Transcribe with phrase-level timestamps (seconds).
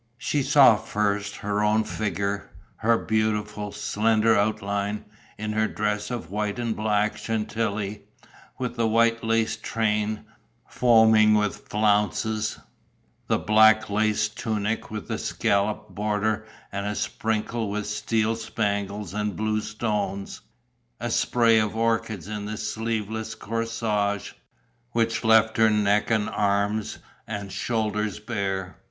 [0.17, 5.05] She saw first her own figure, her beautiful, slender outline,
[5.37, 8.01] in her dress of white and black Chantilly,
[8.57, 10.25] with the white lace train,
[10.67, 12.57] foaming with flounces,
[13.27, 19.61] the black lace tunic with the scalloped border and sprinkled with steel spangles and blue
[19.61, 20.41] stones,
[20.99, 24.31] a spray of orchids in the sleeveless corsage,
[24.93, 26.97] which left her neck and arms
[27.27, 28.77] and shoulders bare.